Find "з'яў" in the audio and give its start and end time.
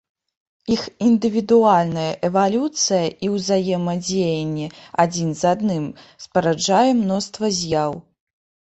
7.63-7.91